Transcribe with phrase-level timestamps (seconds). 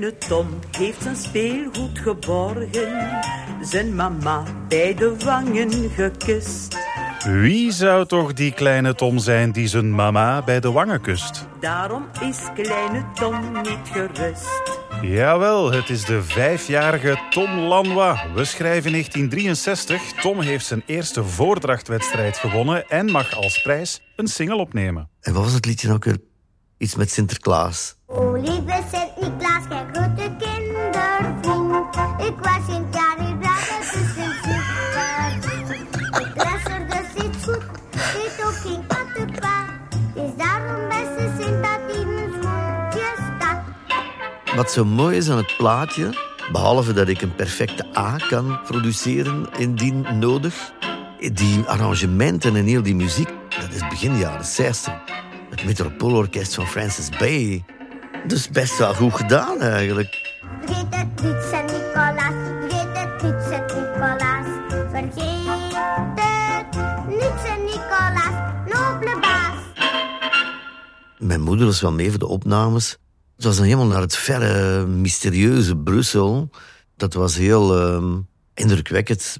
[0.00, 3.20] kleine Tom heeft zijn speelgoed geborgen,
[3.62, 6.76] zijn mama bij de wangen gekust.
[7.24, 11.46] Wie zou toch die kleine Tom zijn die zijn mama bij de wangen kust?
[11.60, 14.78] Daarom is kleine Tom niet gerust.
[15.02, 18.20] Jawel, het is de vijfjarige Tom Lanois.
[18.34, 20.02] We schrijven 1963.
[20.20, 25.08] Tom heeft zijn eerste voordrachtwedstrijd gewonnen en mag als prijs een single opnemen.
[25.20, 26.18] En wat was het liedje ook weer?
[26.78, 27.96] Iets met Sinterklaas.
[28.06, 28.82] O lieve
[29.30, 31.96] Sint-Niklaas, kijk grote kindervriend.
[32.26, 34.60] Ik was in Braga tussen super.
[36.20, 39.70] Ik luisterde steeds goed, weet ook geen kattenpaard.
[40.14, 43.62] Is daarom beste Sint dat schoentje staat.
[44.56, 46.10] Wat zo mooi is aan het plaatje,
[46.52, 50.72] behalve dat ik een perfecte A kan produceren indien nodig,
[51.32, 54.92] die arrangementen en heel die muziek, dat is begin jaren 60.
[55.50, 57.64] Het Metropoolorkest van Francis Bay.
[58.26, 60.38] Dus best wel goed gedaan eigenlijk.
[60.60, 62.34] Vergeet het niet, Sint-Nicolaas.
[62.60, 64.46] Vergeet het niet, Sint-Nicolaas.
[64.68, 65.14] Vergeet
[66.76, 68.52] het niet, Sint-Nicolaas.
[68.66, 69.58] Nobele baas.
[71.18, 72.90] Mijn moeder was wel mee voor de opnames.
[73.36, 76.50] Het was dan helemaal naar het verre, mysterieuze Brussel.
[76.96, 78.18] Dat was heel ehm,
[78.54, 79.38] indrukwekkend.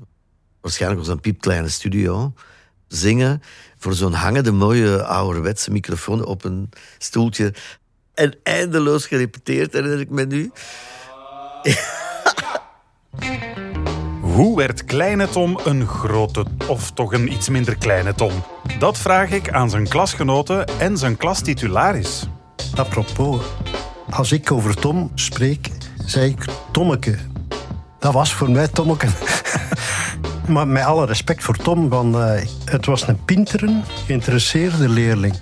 [0.60, 2.32] Waarschijnlijk was een piepkleine studio.
[2.88, 3.42] Zingen
[3.78, 7.54] voor zo'n hangende mooie ouderwetse microfoon op een stoeltje.
[8.20, 10.52] En eindeloos gerepeteerd, herinner ik me nu.
[14.20, 18.32] Hoe werd kleine Tom een grote of toch een iets minder kleine Tom?
[18.78, 22.28] Dat vraag ik aan zijn klasgenoten en zijn klastitularis.
[22.74, 23.44] Apropos,
[24.10, 25.68] als ik over Tom spreek,
[26.04, 27.18] zei ik Tommeke.
[27.98, 29.08] Dat was voor mij Tommeke.
[30.52, 35.34] maar met alle respect voor Tom, want eh, het was een pinteren, geïnteresseerde leerling.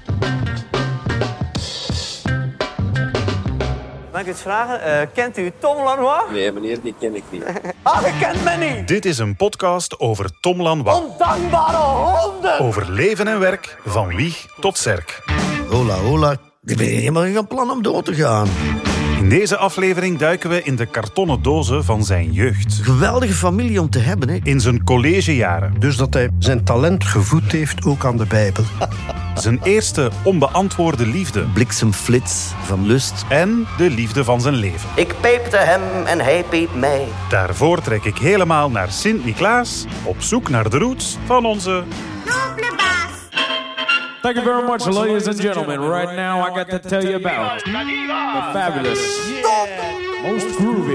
[4.37, 6.23] Vragen, eh, kent u Tom Lanois?
[6.31, 7.45] Nee, meneer, die ken ik niet.
[7.83, 8.89] Ah, je kent me niet!
[8.89, 11.01] Dit is een podcast over Tom Lanois.
[11.01, 12.59] Ondankbare honden!
[12.59, 15.23] Over leven en werk, van wieg tot zerk.
[15.71, 16.37] Hola, hola.
[16.65, 18.49] Ik ben helemaal van plan om dood te gaan.
[19.29, 22.79] In deze aflevering duiken we in de kartonnen dozen van zijn jeugd.
[22.83, 24.39] Geweldige familie om te hebben, hè.
[24.43, 25.75] In zijn collegejaren.
[25.79, 28.65] Dus dat hij zijn talent gevoed heeft ook aan de Bijbel.
[29.35, 31.45] Zijn eerste onbeantwoorde liefde.
[31.55, 33.25] Bliksemflits van lust.
[33.29, 34.89] En de liefde van zijn leven.
[34.95, 37.07] Ik peepte hem en hij peep mij.
[37.29, 39.87] Daarvoor trek ik helemaal naar Sint-Niklaas.
[40.05, 41.85] Op zoek naar de roots van onze...
[44.29, 44.35] Nobele baas.
[44.35, 45.81] Thank you very much, ladies and gentlemen.
[45.81, 47.71] Right now, I got to tell you about the
[48.53, 48.99] fabulous,
[50.23, 50.95] most groovy,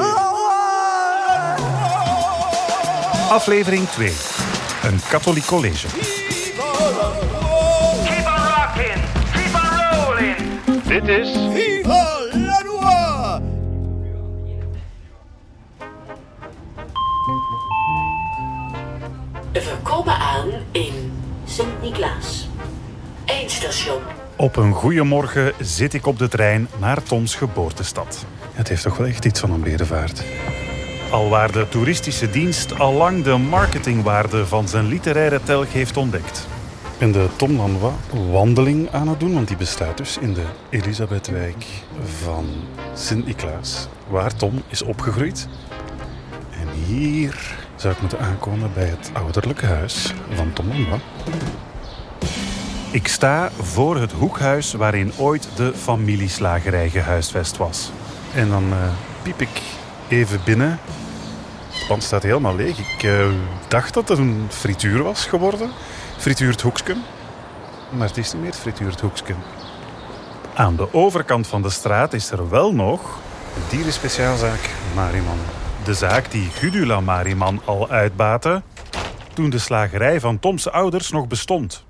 [3.30, 4.12] Aflevering 2.
[4.84, 5.88] Een katholiek college.
[5.88, 6.60] Keep
[8.28, 9.02] on rocking,
[9.34, 10.38] keep on rolling.
[10.88, 11.32] Dit is...
[19.54, 21.14] We komen aan in
[21.46, 22.43] Sint-Niklaas.
[24.36, 28.26] Op een goede morgen zit ik op de trein naar Toms geboortestad.
[28.52, 30.24] Het heeft toch wel echt iets van een bedevaart.
[31.12, 36.48] Alwaar de toeristische dienst allang de marketingwaarde van zijn literaire telg heeft ontdekt.
[36.94, 37.94] Ik ben de Tom Lanois
[38.32, 41.66] wandeling aan het doen, want die bestaat dus in de Elisabethwijk
[42.24, 42.46] van
[42.94, 45.48] Sint-Niklaas, waar Tom is opgegroeid.
[46.52, 51.02] En hier zou ik moeten aankomen bij het ouderlijke huis van Tom Lanois.
[52.94, 57.92] Ik sta voor het hoekhuis waarin ooit de familieslagerij gehuisvest was.
[58.36, 58.78] En dan eh,
[59.22, 59.62] piep ik
[60.08, 60.80] even binnen.
[61.72, 62.78] Het pand staat helemaal leeg.
[62.78, 63.28] Ik eh,
[63.68, 65.70] dacht dat het een frituur was geworden.
[66.18, 67.04] Frituur het Hoeksken.
[67.90, 69.36] Maar het is niet meer het frituur het Hoeksken.
[70.54, 73.20] Aan de overkant van de straat is er wel nog
[73.54, 75.40] de dierenspeciaalzaak Mariman.
[75.84, 78.62] De zaak die Gudula Mariman al uitbaatte
[79.34, 81.86] toen de slagerij van Tomse ouders nog bestond.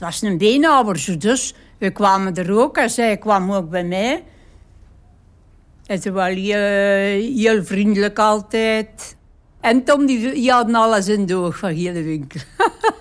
[0.00, 4.24] Het was een beenhouwer, dus we kwamen er ook en zij kwam ook bij mij.
[5.86, 9.16] En ze was heel, vriendelijk altijd.
[9.60, 12.40] En Tom die, had alles in doog van heel de winkel.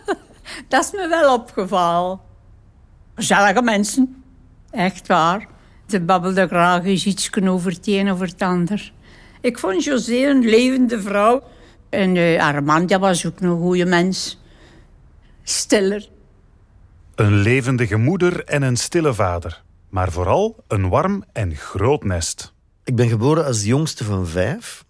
[0.67, 2.19] Dat is me wel opgevallen.
[3.15, 4.23] Gezellige mensen,
[4.71, 5.47] echt waar.
[5.87, 8.91] Ze babbelden graag eens iets over het een of het ander.
[9.41, 11.43] Ik vond José een levende vrouw.
[11.89, 14.41] En uh, Armand was ook een goede mens.
[15.43, 16.09] Stiller.
[17.19, 19.63] Een levendige moeder en een stille vader.
[19.89, 22.53] Maar vooral een warm en groot nest.
[22.83, 24.85] Ik ben geboren als jongste van vijf.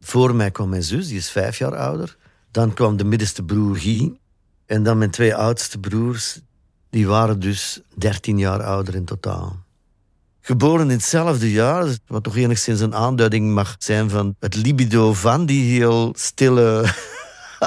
[0.00, 2.16] Voor mij kwam mijn zus, die is vijf jaar ouder.
[2.50, 4.18] Dan kwam de middenste broer Guy.
[4.66, 6.40] En dan mijn twee oudste broers,
[6.90, 9.64] die waren dus dertien jaar ouder in totaal.
[10.40, 15.46] Geboren in hetzelfde jaar, wat toch enigszins een aanduiding mag zijn van het libido van
[15.46, 16.94] die heel stille,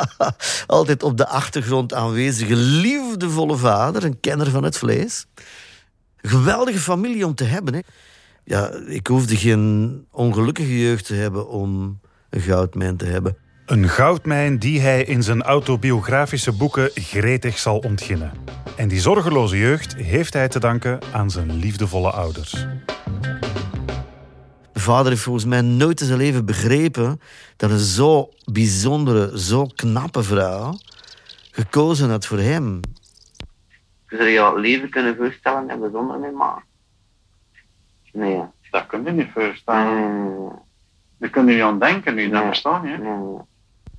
[0.68, 5.26] altijd op de achtergrond aanwezige, liefdevolle vader, een kenner van het vlees.
[6.18, 7.74] Geweldige familie om te hebben.
[7.74, 7.80] Hè.
[8.44, 12.00] Ja, ik hoefde geen ongelukkige jeugd te hebben om
[12.30, 13.38] een goudmijn te hebben.
[13.66, 18.32] Een goudmijn die hij in zijn autobiografische boeken gretig zal ontginnen.
[18.76, 22.66] En die zorgeloze jeugd heeft hij te danken aan zijn liefdevolle ouders.
[24.84, 27.20] De vader heeft volgens mij nooit in zijn leven begrepen
[27.56, 30.78] dat een zo bijzondere, zo knappe vrouw
[31.52, 32.80] gekozen had voor hem.
[34.10, 36.64] Je zou je leven kunnen voorstellen hebben zonder mijn ma.
[38.14, 38.42] Nee.
[38.72, 40.52] Dat kun je niet voorstellen.
[41.18, 42.64] Daar kun je niet aan denken nu, dat niet.
[42.64, 43.14] hè.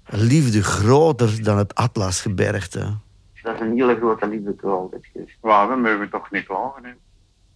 [0.04, 2.96] Een liefde groter dan het Atlasgebergte.
[3.42, 5.36] Dat is een hele grote liefde toch altijd geweest.
[5.40, 6.84] Maar we mogen toch niet klagen.
[6.84, 6.90] Hè.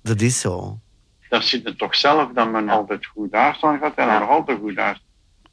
[0.03, 0.79] Dat is zo.
[1.29, 4.77] Dat zit het toch zelf dat men altijd goed daarstaan gaat en nog altijd goed
[4.77, 5.01] daar.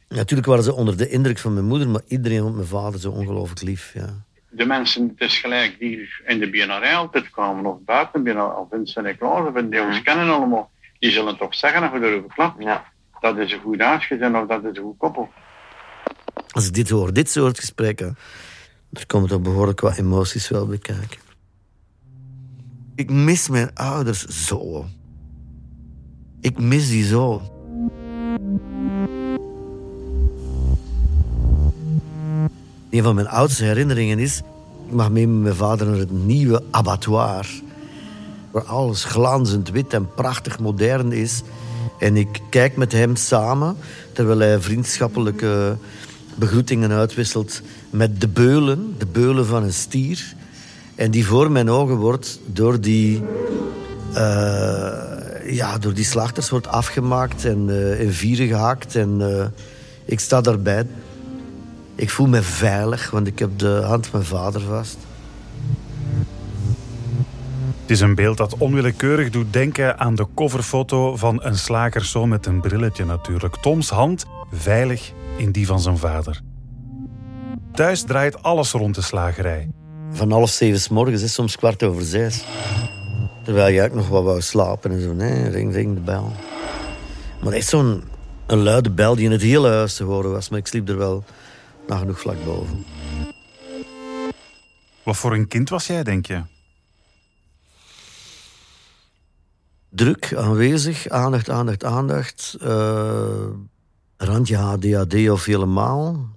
[0.09, 3.11] Natuurlijk waren ze onder de indruk van mijn moeder, maar iedereen vond mijn vader zo
[3.11, 3.93] ongelooflijk lief.
[3.93, 4.23] Ja.
[4.49, 8.55] De mensen, het is gelijk die in de BNR altijd komen of buiten de BNR,
[8.55, 10.69] of in Sint-Niklaas of in die ons kennen allemaal,
[10.99, 12.81] die zullen toch zeggen dat we erover klappen.
[13.19, 15.29] Dat is een goed uitgezin of dat is een goed koppel.
[16.47, 18.17] Als ik dit hoor, dit soort gesprekken,
[18.93, 21.19] er komen toch behoorlijk wat emoties wel bij kijken.
[22.95, 24.85] Ik mis mijn ouders zo.
[26.45, 27.41] Ik mis die zo.
[32.89, 34.41] Een van mijn oudste herinneringen is...
[34.87, 37.47] Ik mag mee met mijn vader naar het nieuwe abattoir.
[38.51, 41.41] Waar alles glanzend wit en prachtig modern is.
[41.99, 43.77] En ik kijk met hem samen,
[44.13, 45.77] terwijl hij vriendschappelijke
[46.35, 50.35] begroetingen uitwisselt met de beulen, de beulen van een stier.
[50.95, 53.23] En die voor mijn ogen wordt door die,
[54.13, 55.14] eh,
[55.45, 58.95] ja, door die slachters wordt afgemaakt en eh, in vieren gehakt.
[58.95, 59.45] En eh,
[60.05, 60.85] ik sta daarbij.
[61.95, 64.97] Ik voel me veilig, want ik heb de hand van mijn vader vast.
[67.81, 72.45] Het is een beeld dat onwillekeurig doet denken aan de coverfoto van een slagerszoon met
[72.45, 73.55] een brilletje natuurlijk.
[73.55, 76.41] Toms hand veilig in die van zijn vader.
[77.73, 79.69] Thuis draait alles rond de slagerij.
[80.11, 82.45] Van half zeven s morgens is soms kwart over zes.
[83.45, 85.13] Terwijl je ook nog wat wou slapen en zo.
[85.13, 86.33] Nee, ring, ring de bel.
[87.41, 88.03] Maar echt zo'n
[88.45, 90.49] een luide bel die in het hele huis te horen was.
[90.49, 91.23] Maar ik sliep er wel
[91.87, 92.85] nagenoeg vlak boven.
[95.03, 96.41] Wat voor een kind was jij, denk je?
[99.89, 102.57] Druk, aanwezig, aandacht, aandacht, aandacht.
[102.61, 103.47] eh,
[104.17, 106.29] randje ADHD of helemaal.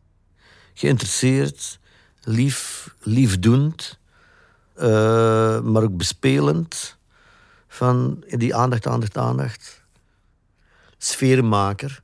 [0.74, 1.78] Geïnteresseerd,
[2.22, 3.98] lief, liefdoend,
[4.74, 6.97] eh, maar ook bespelend.
[7.68, 9.84] Van die aandacht, aandacht, aandacht.
[10.98, 12.02] Sfeermaker.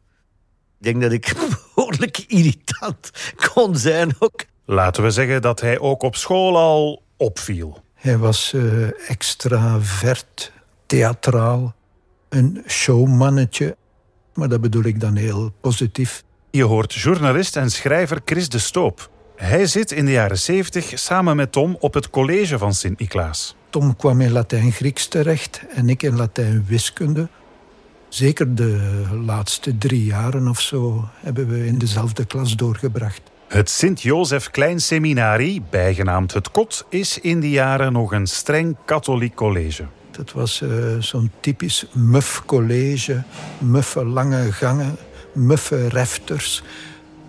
[0.79, 1.35] Ik denk dat ik
[1.75, 3.11] behoorlijk irritant
[3.53, 4.45] kon zijn ook.
[4.65, 7.83] Laten we zeggen dat hij ook op school al opviel.
[7.95, 10.53] Hij was eh, extravert,
[10.87, 11.75] theatraal,
[12.29, 13.77] een showmannetje.
[14.35, 16.23] Maar dat bedoel ik dan heel positief.
[16.51, 19.11] Je hoort journalist en schrijver Chris de Stoop.
[19.37, 23.57] Hij zit in de jaren 70 samen met Tom op het college van Sint-Niklaas.
[23.75, 27.29] Tom kwam in Latijn-Grieks terecht en ik in Latijn-wiskunde.
[28.09, 33.21] Zeker de laatste drie jaren of zo hebben we in dezelfde klas doorgebracht.
[33.49, 39.35] Het Sint-Jozef Klein Seminarie, bijgenaamd Het Kot, is in die jaren nog een streng katholiek
[39.35, 39.85] college.
[40.17, 43.23] Het was eh, zo'n typisch muf college,
[43.59, 44.97] muffe lange gangen,
[45.33, 46.63] muffe refters,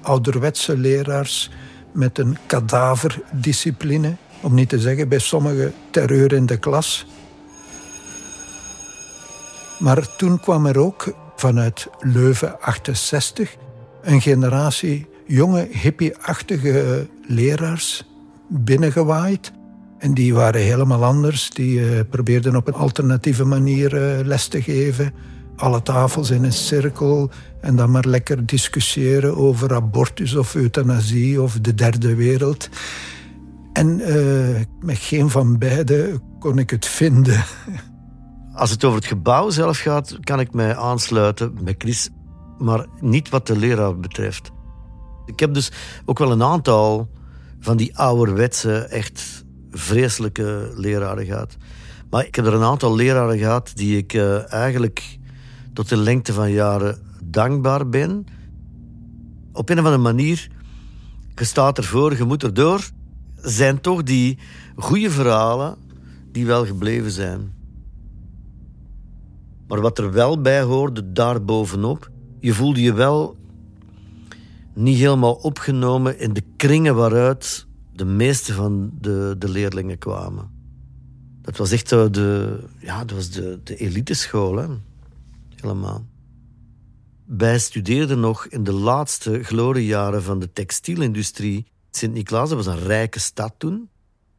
[0.01, 1.49] ouderwetse leraars
[1.91, 7.05] met een kadaverdiscipline, om niet te zeggen bij sommigen terreur in de klas.
[9.79, 13.55] Maar toen kwam er ook vanuit Leuven 68
[14.01, 18.07] een generatie jonge hippie-achtige leraars
[18.47, 19.51] binnengewaaid.
[19.97, 21.49] En die waren helemaal anders.
[21.49, 25.13] Die eh, probeerden op een alternatieve manier eh, les te geven.
[25.55, 27.29] Alle tafels in een cirkel
[27.61, 32.69] en dan maar lekker discussiëren over abortus of euthanasie of de derde wereld.
[33.75, 37.43] En eh, met geen van beide kon ik het vinden.
[38.53, 42.09] Als het over het gebouw zelf gaat, kan ik mij aansluiten met Chris.
[42.57, 44.51] Maar niet wat de leraar betreft.
[45.25, 45.71] Ik heb dus
[46.05, 47.09] ook wel een aantal
[47.59, 51.57] van die ouderwetse, echt vreselijke leraren gehad.
[52.09, 55.17] Maar ik heb er een aantal leraren gehad die ik eh, eigenlijk
[55.73, 58.25] tot de lengte van jaren dankbaar ben.
[59.53, 60.47] Op een of andere manier,
[61.35, 62.81] je staat ervoor, je moet erdoor,
[63.45, 64.37] zijn toch die
[64.75, 65.77] goede verhalen
[66.31, 67.53] die wel gebleven zijn.
[69.67, 73.37] Maar wat er wel bij hoorde, daarbovenop, je voelde je wel
[74.73, 80.49] niet helemaal opgenomen in de kringen waaruit de meeste van de, de leerlingen kwamen.
[81.41, 84.67] Dat was echt eh, de, ja, dat was de, de eliteschool, hè.
[85.55, 86.05] helemaal.
[87.25, 91.65] Wij studeerden nog in de laatste gloriejaren van de textielindustrie.
[91.95, 93.89] Sint-Niklaas was een rijke stad toen.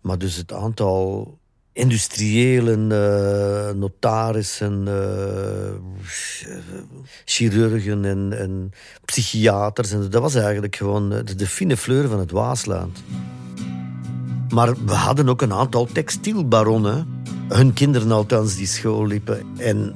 [0.01, 1.39] Maar dus het aantal
[1.73, 5.73] industriëlen, eh, notarissen, eh,
[7.25, 8.73] chirurgen en,
[9.05, 9.91] psychiaters.
[9.91, 13.03] En dat was eigenlijk gewoon de, de fine fleur van het Waasland.
[14.49, 17.07] Maar we hadden ook een aantal textielbaronnen.
[17.49, 19.47] Hun kinderen althans die school liepen.
[19.57, 19.95] En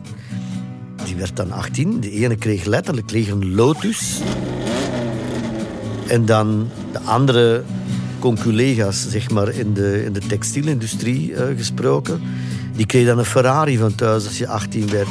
[1.05, 2.01] die werd dan 18.
[2.01, 4.21] De ene kreeg letterlijk een lotus.
[6.11, 7.63] En dan de andere
[8.19, 12.23] conculega's zeg maar, in, de, in de textielindustrie eh, gesproken.
[12.77, 15.09] Die kreeg dan een Ferrari van thuis als je 18 werd.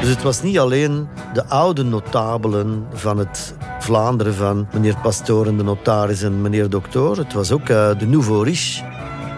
[0.00, 5.56] Dus het was niet alleen de oude notabelen van het Vlaanderen van meneer Pastoor en
[5.56, 7.16] de notaris en meneer Doctor.
[7.16, 8.84] Het was ook eh, de nouveau riche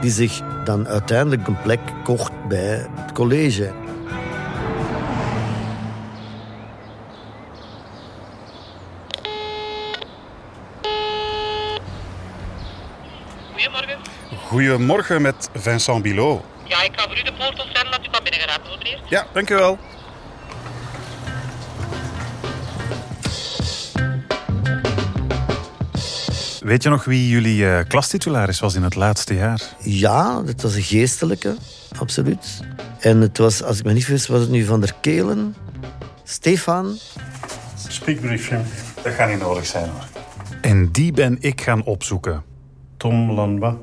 [0.00, 3.72] die zich dan uiteindelijk een plek kocht bij het college.
[13.52, 13.98] Goedemorgen.
[14.46, 16.42] Goedemorgen met Vincent Bilot.
[16.64, 19.00] Ja, ik ga voor u de poort ontfermen dat u van binnen geraakt wordt, meneer.
[19.08, 19.78] Ja, dank u wel.
[26.66, 29.62] Weet je nog wie jullie eh, klastitularis was in het laatste jaar?
[29.80, 31.56] Ja, het was een geestelijke,
[31.99, 32.61] absoluut.
[33.00, 35.54] En het was, als ik me niet vergis, was het nu Van der Kelen,
[36.25, 36.99] Stefan.
[37.88, 38.61] Spiekbriefje.
[39.02, 40.04] Dat gaat niet nodig zijn hoor.
[40.61, 42.42] En die ben ik gaan opzoeken.
[42.96, 43.75] Tom Lanois.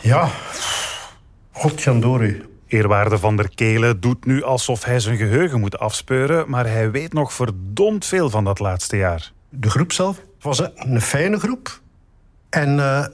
[0.00, 0.28] Ja,
[1.52, 2.42] Godjandori.
[2.66, 7.12] Eerwaarde van der Kelen doet nu alsof hij zijn geheugen moet afspeuren, maar hij weet
[7.12, 9.32] nog verdomd veel van dat laatste jaar.
[9.48, 11.82] De groep zelf was een fijne groep.
[12.54, 13.06] En eh,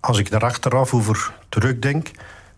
[0.00, 2.10] als ik daar achteraf over terugdenk,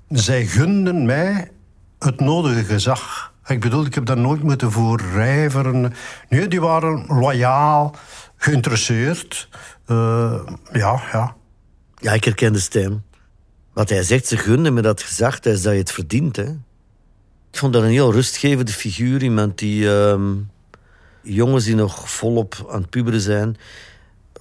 [0.08, 1.50] zij gunden mij
[1.98, 3.32] het nodige gezag.
[3.46, 5.92] Ik bedoel, ik heb daar nooit moeten voor rijveren.
[6.28, 7.94] Die waren loyaal,
[8.36, 9.48] geïnteresseerd.
[9.86, 10.40] Eh,
[10.72, 11.34] ja, ja.
[11.96, 13.02] Ja, ik herken de stem.
[13.72, 16.36] Wat hij zegt, ze gunden me dat gezag, dat is dat je het verdient.
[16.36, 16.48] Hè.
[17.50, 19.22] Ik vond dat een heel rustgevende figuur.
[19.22, 20.34] Iemand die ehm,
[21.22, 23.56] jongens die nog volop aan het puberen zijn,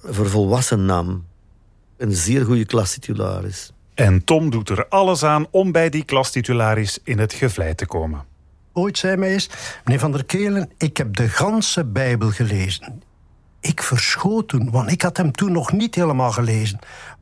[0.02, 1.28] voor volwassen nam.
[2.00, 3.72] Een zeer goede klastitularis.
[3.94, 8.24] En Tom doet er alles aan om bij die klastitularis in het gevlei te komen.
[8.72, 9.50] Ooit zei mij eens,
[9.84, 13.02] meneer Van der Kelen, ik heb de ganse Bijbel gelezen.
[13.60, 16.78] Ik verschoot toen, want ik had hem toen nog niet helemaal gelezen.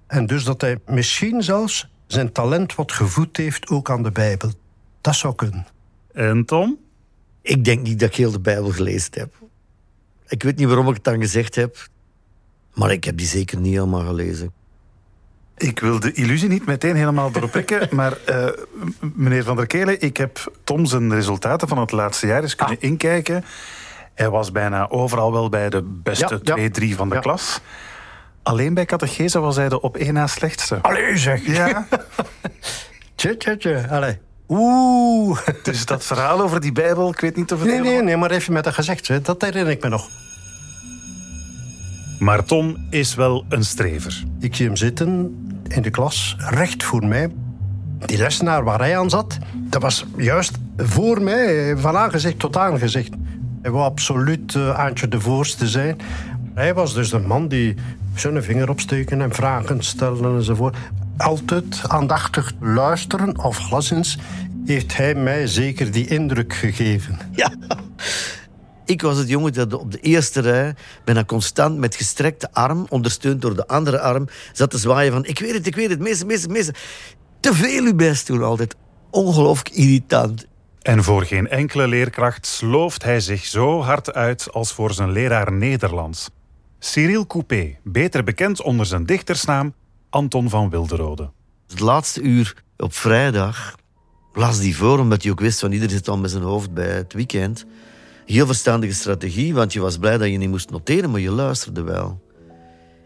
[0.06, 4.52] En dus dat hij misschien zelfs zijn talent wat gevoed heeft ook aan de Bijbel.
[5.00, 5.66] Dat zou kunnen.
[6.12, 6.78] En Tom?
[7.42, 9.35] Ik denk niet dat ik heel de Bijbel gelezen heb.
[10.28, 11.88] Ik weet niet waarom ik het dan gezegd heb.
[12.75, 14.56] Maar ik heb die zeker niet helemaal gelezen.
[15.59, 18.47] Ik wil de illusie niet meteen helemaal erop wekken, maar uh,
[19.15, 22.81] meneer Van der Kelen, ik heb Tom zijn resultaten van het laatste jaar eens kunnen
[22.81, 23.45] inkijken.
[24.15, 26.55] Hij was bijna overal wel bij de beste Ja, ja.
[26.55, 27.21] twee, drie van de Ja.
[27.21, 27.61] klas.
[28.43, 30.79] Alleen bij catechese was hij de op één na slechtste.
[30.83, 31.47] Allee zeg.
[31.47, 31.87] Ja.
[33.15, 33.87] Tje, tje, tje.
[33.91, 34.19] Allee.
[34.49, 35.38] Oeh.
[35.62, 38.31] Dus dat verhaal over die Bijbel, ik weet niet of het Nee, nee, nee, maar
[38.31, 39.21] even met dat gezegd, hè.
[39.21, 40.09] dat herinner ik me nog.
[42.19, 44.23] Maar Tom is wel een strever.
[44.41, 45.37] Ik zie hem zitten
[45.68, 47.30] in de klas, recht voor mij.
[48.06, 53.12] Die lessenaar waar hij aan zat, dat was juist voor mij, van aangezicht tot aangezicht.
[53.62, 55.98] Hij wou absoluut eh, Aantje de Voorste zijn.
[56.54, 57.75] Hij was dus de man die
[58.14, 60.76] zijn vinger opsteken en vragen stellen enzovoort.
[61.16, 64.18] Altijd aandachtig luisteren, of glasens,
[64.66, 67.18] heeft hij mij zeker die indruk gegeven.
[67.32, 67.52] Ja.
[68.88, 73.42] Ik was het jongen dat op de eerste rij bijna constant met gestrekte arm, ondersteund
[73.42, 76.26] door de andere arm, zat te zwaaien van ik weet het, ik weet het, meester,
[76.26, 76.76] meester, meester.
[77.40, 78.76] Te veel uw best doen altijd.
[79.11, 80.47] Ongelooflijk irritant.
[80.83, 85.52] En voor geen enkele leerkracht slooft hij zich zo hard uit als voor zijn leraar
[85.52, 86.30] Nederlands.
[86.78, 89.75] Cyril Coupé, beter bekend onder zijn dichtersnaam
[90.11, 91.30] Anton van Wilderode.
[91.68, 93.75] Het laatste uur op vrijdag
[94.33, 96.90] las die voor, omdat hij ook wist van ieder zit al met zijn hoofd bij
[96.90, 97.66] het weekend.
[98.28, 101.82] Heel verstandige strategie, want je was blij dat je niet moest noteren, maar je luisterde
[101.82, 102.20] wel.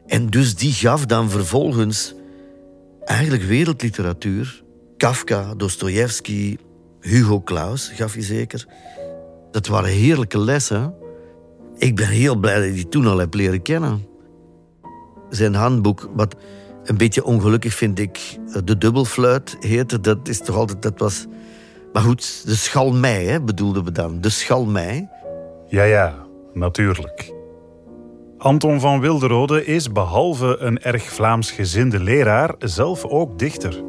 [0.06, 2.14] En dus die gaf dan vervolgens
[3.04, 4.62] eigenlijk wereldliteratuur.
[4.96, 6.56] Kafka, Dostoevsky,
[7.00, 8.66] Hugo Claus gaf hij zeker.
[9.50, 10.94] Dat waren heerlijke lessen.
[11.76, 14.06] Ik ben heel blij dat ik die toen al heb leren kennen.
[15.30, 16.36] Zijn handboek, wat
[16.84, 21.26] een beetje ongelukkig vind ik, de dubbelfluit heette, dat is toch altijd, dat was...
[21.92, 24.20] Maar goed, de schalmei hè, bedoelden we dan.
[24.20, 25.08] De schalmei.
[25.72, 26.14] Ja, ja,
[26.52, 27.32] natuurlijk.
[28.38, 33.82] Anton van Wilderode is behalve een erg Vlaams gezinde leraar zelf ook dichter.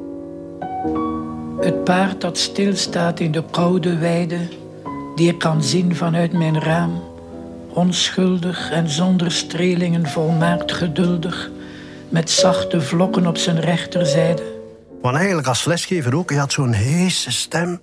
[1.60, 4.38] Het paard dat stilstaat in de koude weide,
[5.16, 7.02] die ik kan zien vanuit mijn raam,
[7.74, 11.52] onschuldig en zonder strelingen volmaakt geduldig,
[12.10, 14.44] met zachte vlokken op zijn rechterzijde.
[15.02, 17.80] Want eigenlijk als lesgever ook, je had zo'n heese stem.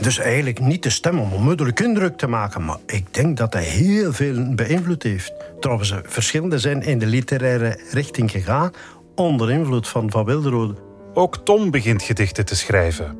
[0.00, 3.64] Dus eigenlijk niet de stem om onmiddellijk indruk te maken, maar ik denk dat hij
[3.64, 5.32] heel veel beïnvloed heeft.
[5.60, 8.70] Trouwens, verschillende zijn in de literaire richting gegaan
[9.14, 10.74] onder invloed van Van Wilderode.
[11.14, 13.18] Ook Tom begint gedichten te schrijven.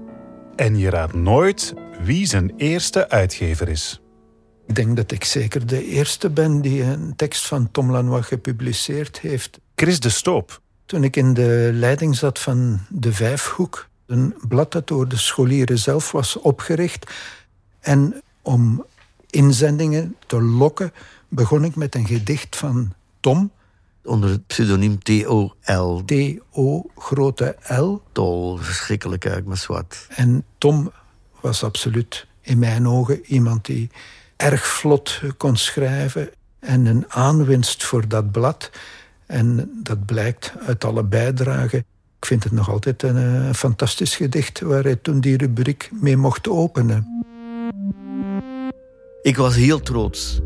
[0.56, 4.00] En je raadt nooit wie zijn eerste uitgever is.
[4.66, 9.20] Ik denk dat ik zeker de eerste ben die een tekst van Tom Lanois gepubliceerd
[9.20, 9.60] heeft.
[9.74, 10.60] Chris de Stoop.
[10.86, 15.78] Toen ik in de leiding zat van De Vijfhoek, een blad dat door de scholieren
[15.78, 17.10] zelf was opgericht.
[17.80, 18.84] En om
[19.30, 20.92] inzendingen te lokken,
[21.28, 23.50] begon ik met een gedicht van Tom.
[24.04, 26.02] Onder het pseudoniem T.O.L.
[26.04, 26.90] T.O.
[26.96, 27.94] grote L.
[28.12, 30.06] Tol, verschrikkelijk uit, maar zwart.
[30.08, 30.92] En Tom
[31.40, 33.90] was absoluut in mijn ogen iemand die
[34.36, 38.70] erg vlot kon schrijven en een aanwinst voor dat blad.
[39.26, 41.84] En dat blijkt uit alle bijdragen.
[42.18, 46.16] Ik vind het nog altijd een, een fantastisch gedicht waar hij toen die rubriek mee
[46.16, 47.24] mocht openen.
[49.22, 50.40] Ik was heel trots.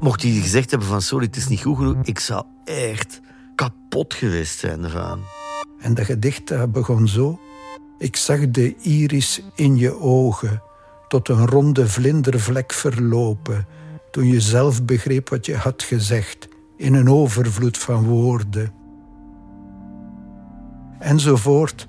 [0.00, 3.20] Mocht hij gezegd hebben van sorry, het is niet goed genoeg, ik zou echt
[3.54, 5.20] kapot geweest zijn eraan.
[5.78, 7.40] En dat gedicht begon zo.
[7.98, 10.62] Ik zag de iris in je ogen
[11.08, 13.66] tot een ronde vlindervlek verlopen,
[14.10, 18.81] toen je zelf begreep wat je had gezegd, in een overvloed van woorden.
[21.02, 21.86] Enzovoort.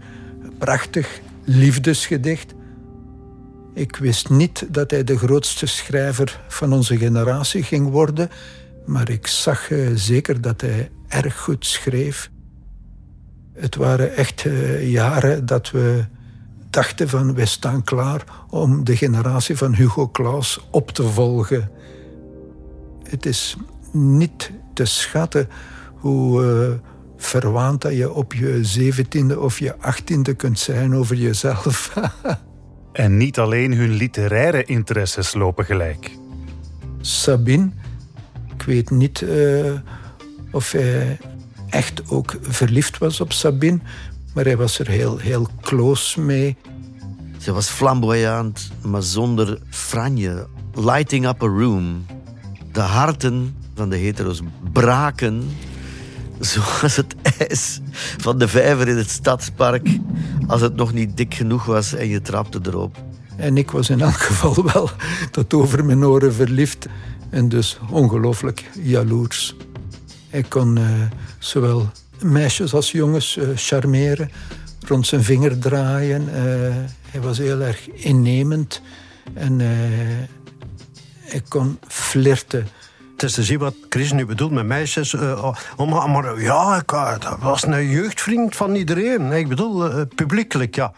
[0.58, 2.54] Prachtig liefdesgedicht.
[3.74, 8.30] Ik wist niet dat hij de grootste schrijver van onze generatie ging worden,
[8.86, 12.30] maar ik zag eh, zeker dat hij erg goed schreef.
[13.54, 16.06] Het waren echt eh, jaren dat we
[16.70, 21.72] dachten van we staan klaar om de generatie van Hugo Claus op te volgen.
[23.04, 23.58] Het is
[23.92, 25.50] niet te schatten
[25.94, 26.90] hoe uh,
[27.26, 31.94] verwaand dat je op je zeventiende of je achttiende kunt zijn over jezelf.
[32.92, 36.12] en niet alleen hun literaire interesses lopen gelijk.
[37.02, 37.70] Sabine,
[38.56, 39.72] ik weet niet uh,
[40.52, 41.18] of hij
[41.70, 43.80] echt ook verliefd was op Sabine,
[44.34, 46.58] maar hij was er heel, heel close mee.
[47.38, 50.48] Ze was flamboyant, maar zonder franje.
[50.74, 52.06] Lighting up a room.
[52.72, 54.42] De harten van de hetero's
[54.74, 55.44] braken
[56.46, 57.80] zoals het ijs
[58.18, 60.00] van de vijver in het stadspark
[60.48, 63.04] als het nog niet dik genoeg was en je trapte erop.
[63.38, 64.90] En ik was in elk geval wel
[65.32, 66.88] tot over mijn oren verliefd
[67.30, 69.56] en dus ongelooflijk jaloers.
[70.30, 70.86] Ik kon uh,
[71.40, 71.90] zowel
[72.22, 74.32] meisjes als jongens uh, charmeren,
[74.88, 76.22] rond zijn vinger draaien.
[76.22, 76.36] Uh,
[77.10, 78.82] hij was heel erg innemend
[79.34, 79.62] en
[81.26, 82.68] ik kon flirten.
[83.14, 85.14] Het is te zien wat Chris nu bedoelt met meisjes.
[85.14, 86.88] Uh, maar, maar, ja, ik,
[87.22, 89.32] dat was een jeugdvriend van iedereen.
[89.32, 90.94] Ik bedoel, uh, publiekelijk, ja.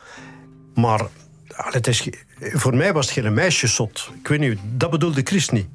[0.73, 1.01] Maar
[1.47, 4.09] het is, voor mij was het geen meisjeszot.
[4.19, 5.67] Ik weet niet, dat bedoelde Chris niet.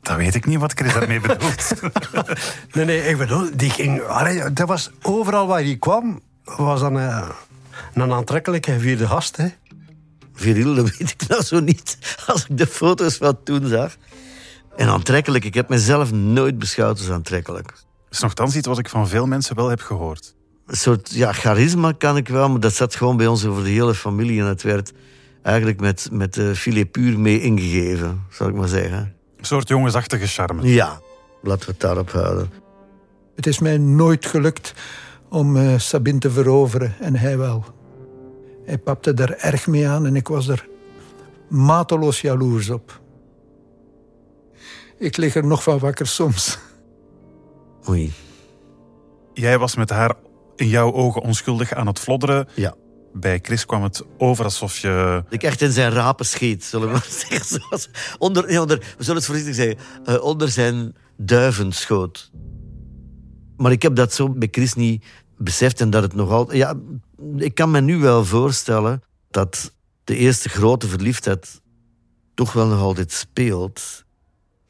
[0.00, 1.72] Dat weet ik niet wat Chris daarmee bedoelt.
[2.74, 4.02] nee, nee, ik bedoel, die ging...
[4.52, 7.24] Dat was overal waar hij kwam, was dan een,
[7.94, 9.48] een aantrekkelijke vierde gast, hè.
[10.34, 11.98] Viril, dat weet ik nou zo niet.
[12.26, 13.96] Als ik de foto's van toen zag.
[14.76, 17.66] En aantrekkelijk, ik heb mezelf nooit beschouwd als aantrekkelijk.
[17.66, 20.34] Dat is nogthans iets wat ik van veel mensen wel heb gehoord.
[20.66, 23.70] Een soort ja, charisma kan ik wel, maar dat zat gewoon bij ons over de
[23.70, 24.40] hele familie.
[24.40, 24.92] En het werd
[25.42, 29.14] eigenlijk met, met uh, filet puur mee ingegeven, zou ik maar zeggen.
[29.36, 30.68] Een soort jongensachtige charme.
[30.68, 31.00] Ja,
[31.42, 32.50] laten we het daarop houden.
[33.36, 34.74] Het is mij nooit gelukt
[35.28, 37.64] om uh, Sabine te veroveren en hij wel.
[38.64, 40.68] Hij papte er erg mee aan en ik was er
[41.48, 43.00] mateloos jaloers op.
[45.00, 46.58] Ik lig er nog van wakker soms.
[47.88, 48.12] Oei.
[49.34, 50.14] Jij was met haar
[50.56, 52.48] in jouw ogen onschuldig aan het flodderen.
[52.54, 52.74] Ja.
[53.12, 55.24] Bij Chris kwam het over alsof je...
[55.28, 57.60] Ik echt in zijn rapen scheet, zullen we maar zeggen.
[57.60, 59.78] Zoals onder, nee, onder, we zullen het voorzichtig zeggen.
[60.06, 62.30] Uh, onder zijn duiven schoot.
[63.56, 65.04] Maar ik heb dat zo bij Chris niet
[65.36, 66.58] beseft en dat het nog altijd...
[66.58, 66.74] Ja,
[67.36, 69.72] ik kan me nu wel voorstellen dat
[70.04, 71.60] de eerste grote verliefdheid
[72.34, 74.04] toch wel nog altijd speelt.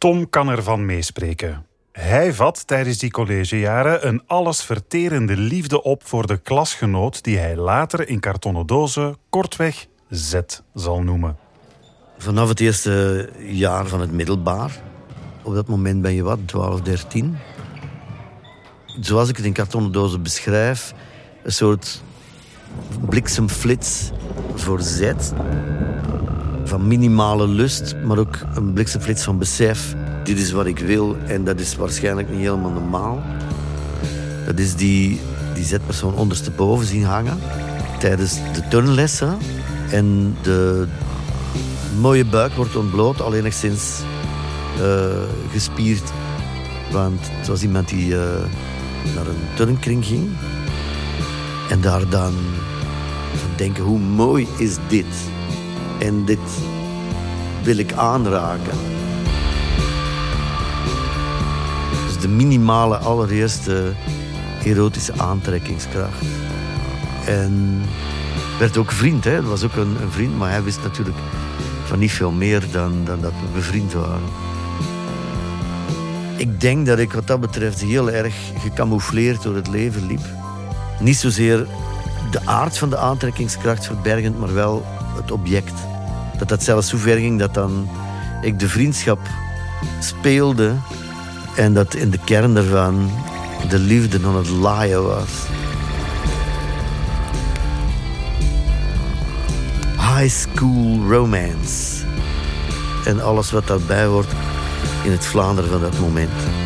[0.00, 1.66] Tom kan ervan meespreken.
[1.92, 8.08] Hij vat tijdens die collegejaren een allesverterende liefde op voor de klasgenoot die hij later
[8.08, 10.40] in kartonnen dozen kortweg Z
[10.74, 11.36] zal noemen.
[12.18, 14.82] Vanaf het eerste jaar van het middelbaar.
[15.42, 17.36] Op dat moment ben je wat, 12, 13.
[19.00, 20.94] Zoals ik het in kartonnen dozen beschrijf,
[21.42, 22.02] een soort
[23.08, 24.10] bliksemflits
[24.54, 25.12] voor Z.
[26.70, 29.94] Van minimale lust, maar ook een bliksemflits van besef.
[30.24, 33.22] Dit is wat ik wil en dat is waarschijnlijk niet helemaal normaal.
[34.46, 35.20] Dat is die,
[35.54, 37.38] die Z-persoon ondersteboven zien hangen
[37.98, 39.38] tijdens de turnlessen.
[39.90, 40.87] En de
[42.00, 44.00] mooie buik wordt ontbloot, al enigszins
[44.80, 45.06] eh,
[45.52, 46.12] gespierd.
[46.92, 48.20] Want het was iemand die eh,
[49.14, 50.28] naar een turnkring ging.
[51.70, 52.33] En daar dan
[53.35, 55.38] van denken, hoe mooi is dit?
[56.00, 56.38] En dit
[57.62, 58.78] wil ik aanraken.
[62.06, 63.92] Dus de minimale allereerste
[64.64, 66.24] erotische aantrekkingskracht.
[67.26, 67.82] En
[68.58, 69.34] werd ook vriend, hè.
[69.34, 71.16] Dat was ook een, een vriend, maar hij wist natuurlijk
[71.84, 74.28] van niet veel meer dan, dan dat we bevriend waren.
[76.36, 80.24] Ik denk dat ik wat dat betreft heel erg gecamoufleerd door het leven liep.
[81.00, 81.66] Niet zozeer
[82.30, 84.84] de aard van de aantrekkingskracht verbergend, maar wel
[85.16, 85.89] het object.
[86.40, 87.88] Dat dat zelfs zo ging dat dan
[88.40, 89.18] ik de vriendschap
[89.98, 90.74] speelde
[91.57, 93.11] en dat in de kern daarvan
[93.68, 95.31] de liefde aan het laaien was.
[99.96, 102.05] High school romance.
[103.05, 104.33] En alles wat daarbij hoort
[105.05, 106.60] in het Vlaanderen van dat moment.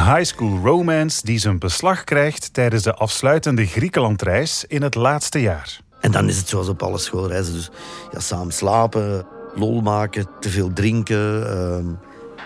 [0.00, 5.80] High school romance die zijn beslag krijgt tijdens de afsluitende Griekenlandreis in het laatste jaar.
[6.00, 7.52] En dan is het zoals op alle schoolreizen.
[7.52, 7.70] Dus
[8.12, 11.50] ja, samen slapen, lol maken, te veel drinken.
[11.50, 11.84] ehm,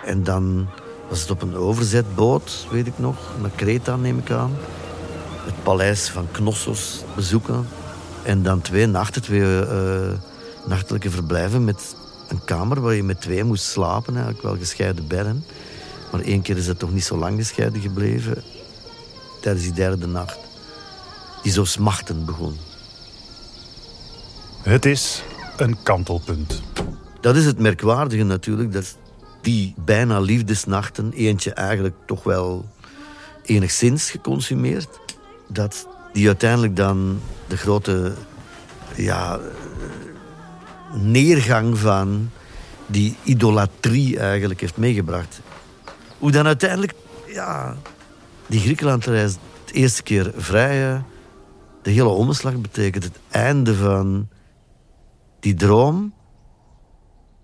[0.05, 0.69] en dan
[1.09, 3.17] was het op een overzetboot, weet ik nog.
[3.41, 4.57] Naar Kreta neem ik aan.
[5.45, 7.67] Het paleis van Knossos bezoeken.
[8.23, 10.13] En dan twee nachten, twee eh,
[10.67, 11.97] nachtelijke verblijven met
[12.29, 14.15] een kamer waar je met twee moest slapen.
[14.15, 15.45] Eigenlijk wel gescheiden bedden.
[16.15, 18.43] Maar één keer is het toch niet zo lang gescheiden gebleven.
[19.41, 20.39] Tijdens die derde nacht.
[21.43, 22.57] Die zo smachtend begon.
[24.63, 25.23] Het is
[25.57, 26.63] een kantelpunt.
[27.21, 28.97] Dat is het merkwaardige natuurlijk, dat
[29.41, 32.69] die bijna liefdesnachten, eentje eigenlijk toch wel
[33.43, 35.01] enigszins geconsumeerd,
[35.49, 38.13] dat die uiteindelijk dan de grote
[38.97, 39.41] ja,
[40.93, 42.31] neergang van
[42.87, 45.41] die idolatrie eigenlijk heeft meegebracht.
[46.19, 46.95] Hoe dan uiteindelijk,
[47.27, 47.77] ja,
[48.47, 51.07] die Griekenlandreis de eerste keer vrijen,
[51.83, 54.29] de hele omslag betekent het einde van
[55.41, 56.15] die droom.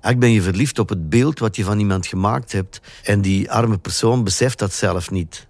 [0.02, 2.80] Ik ben je verliefd op het beeld wat je van iemand gemaakt hebt.
[3.02, 5.48] En die arme persoon beseft dat zelf niet.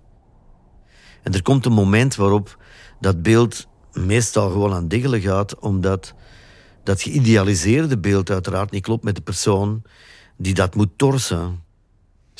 [1.22, 2.58] En er komt een moment waarop
[3.00, 6.14] dat beeld meestal gewoon aan diggelen gaat, omdat
[6.84, 9.82] dat geïdealiseerde beeld uiteraard niet klopt met de persoon
[10.36, 11.62] die dat moet torsen.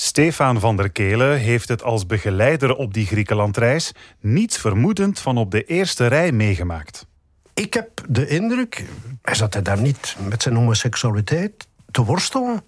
[0.03, 5.51] Stefan van der Kelen heeft het als begeleider op die Griekenlandreis niets vermoedend van op
[5.51, 7.07] de eerste rij meegemaakt.
[7.55, 8.85] Ik heb de indruk,
[9.23, 12.63] zat hij daar niet met zijn homoseksualiteit te worstelen.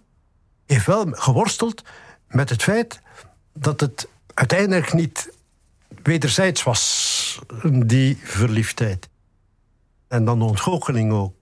[0.66, 1.82] Heeft wel geworsteld
[2.28, 3.00] met het feit
[3.52, 5.32] dat het uiteindelijk niet
[6.02, 7.40] wederzijds was,
[7.86, 9.08] die verliefdheid.
[10.08, 11.41] En dan de ontgoocheling ook.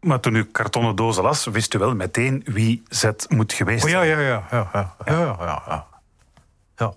[0.00, 3.90] Maar toen u kartonnen dozen las, wist u wel meteen wie Z moet geweest Oh,
[3.90, 4.20] ja, zijn.
[4.20, 4.46] ja, ja.
[4.50, 6.94] ja, ja, ja, ja, ja.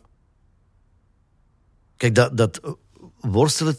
[1.98, 2.78] Kijk, dat, dat
[3.22, 3.76] worstelen.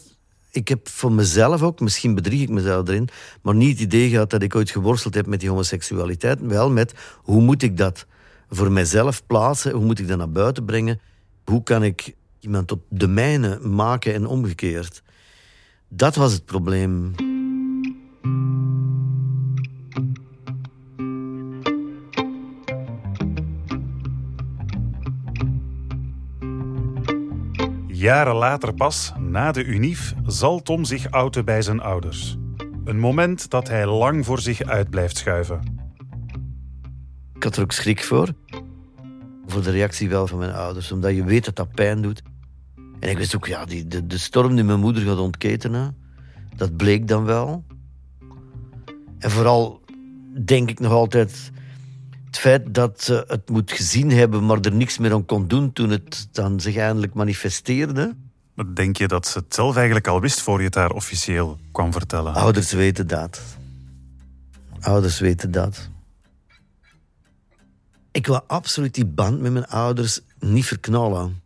[0.51, 3.09] Ik heb voor mezelf ook, misschien bedrieg ik mezelf erin,
[3.41, 6.41] maar niet het idee gehad dat ik ooit geworsteld heb met die homoseksualiteit.
[6.41, 8.05] Wel met hoe moet ik dat
[8.49, 10.99] voor mezelf plaatsen, hoe moet ik dat naar buiten brengen,
[11.43, 15.03] hoe kan ik iemand tot de mijne maken en omgekeerd.
[15.87, 17.13] Dat was het probleem.
[28.05, 32.37] Jaren later pas, na de UNIF, zal Tom zich outen bij zijn ouders.
[32.83, 35.59] Een moment dat hij lang voor zich uit blijft schuiven.
[37.33, 38.33] Ik had er ook schrik voor.
[39.45, 42.21] Voor de reactie wel van mijn ouders, omdat je weet dat dat pijn doet.
[42.99, 45.97] En ik wist ook, ja, die, de, de storm die mijn moeder gaat ontketenen,
[46.55, 47.63] dat bleek dan wel.
[49.19, 49.81] En vooral
[50.45, 51.51] denk ik nog altijd
[52.35, 55.73] het feit dat ze het moet gezien hebben, maar er niks meer aan kon doen
[55.73, 58.15] toen het dan zich eindelijk manifesteerde.
[58.73, 61.91] Denk je dat ze het zelf eigenlijk al wist voor je het daar officieel kwam
[61.91, 62.33] vertellen?
[62.33, 63.41] Ouders weten dat.
[64.79, 65.89] Ouders weten dat.
[68.11, 71.43] Ik wil absoluut die band met mijn ouders niet verknallen.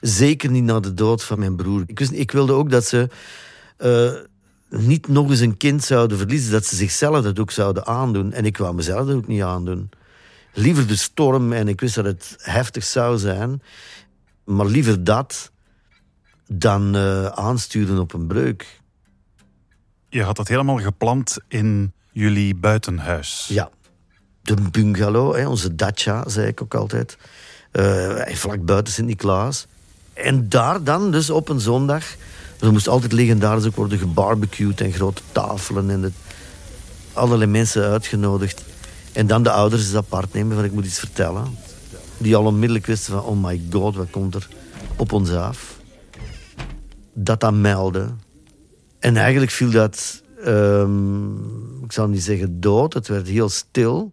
[0.00, 1.82] Zeker niet na de dood van mijn broer.
[1.86, 3.08] Ik, wist, ik wilde ook dat ze
[3.76, 4.12] eh,
[4.70, 6.52] niet nog eens een kind zouden verliezen.
[6.52, 8.32] Dat ze zichzelf dat ook zouden aandoen.
[8.32, 9.90] En ik wou mezelf dat ook niet aandoen.
[10.52, 13.62] Liever de storm en ik wist dat het heftig zou zijn.
[14.44, 15.50] Maar liever dat
[16.46, 18.80] dan eh, aansturen op een breuk.
[20.08, 23.46] Je had dat helemaal gepland in jullie buitenhuis.
[23.48, 23.70] Ja.
[24.42, 27.18] De bungalow, hè, onze dacha, zei ik ook altijd.
[27.70, 29.66] Eh, vlak buiten Sint-Niklaas.
[30.12, 32.04] En daar dan, dus op een zondag...
[32.60, 35.90] Er moest altijd legendarisch ook worden gebarbecued en grote tafelen.
[35.90, 36.12] En het,
[37.12, 38.64] allerlei mensen uitgenodigd.
[39.12, 41.44] En dan de ouders eens apart nemen van ik moet iets vertellen.
[42.18, 44.48] Die al onmiddellijk wisten van oh my god, wat komt er
[44.96, 45.80] op ons af.
[47.12, 48.20] Dat dan melden.
[48.98, 51.32] En eigenlijk viel dat, ehm,
[51.84, 54.12] ik zal niet zeggen dood, het werd heel stil.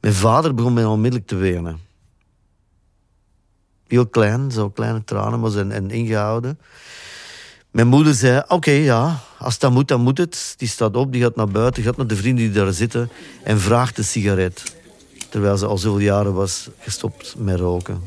[0.00, 1.78] Mijn vader begon mij onmiddellijk te wenen.
[3.94, 6.58] Heel klein, zo kleine tranen, zijn en ingehouden.
[7.70, 10.54] Mijn moeder zei, oké, ja, als dat moet, dan moet het.
[10.56, 13.10] Die staat op, die gaat naar buiten, gaat naar de vrienden die daar zitten
[13.44, 14.76] en vraagt een sigaret.
[15.28, 18.02] Terwijl ze al zoveel jaren was gestopt met roken.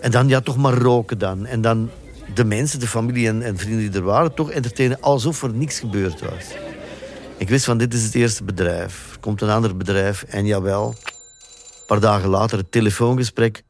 [0.00, 1.46] En dan, ja, toch maar roken dan.
[1.46, 1.90] En dan
[2.34, 5.78] de mensen, de familie en, en vrienden die er waren, toch entertainen alsof er niks
[5.78, 6.44] gebeurd was.
[7.36, 9.12] Ik wist van, dit is het eerste bedrijf.
[9.12, 13.62] Er komt een ander bedrijf en jawel, een paar dagen later het telefoongesprek.